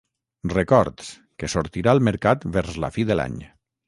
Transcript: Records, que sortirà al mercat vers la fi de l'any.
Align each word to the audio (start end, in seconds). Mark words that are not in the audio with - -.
Records, 0.51 1.11
que 1.43 1.49
sortirà 1.53 1.93
al 1.97 2.01
mercat 2.07 2.47
vers 2.57 2.79
la 2.85 2.91
fi 2.97 3.07
de 3.11 3.19
l'any. 3.21 3.37